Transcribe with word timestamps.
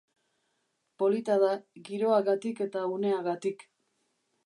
Polita 1.03 1.37
da, 1.45 1.51
giroagatik 1.91 2.65
eta 2.69 2.85
uneagatik. 2.97 3.67